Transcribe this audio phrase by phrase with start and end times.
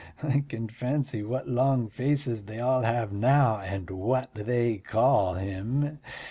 [0.23, 5.99] I can fancy what long faces they all have now, and what they call him.